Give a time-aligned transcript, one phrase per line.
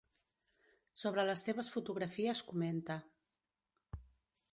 [1.01, 2.97] Sobre les seves fotografies comenta.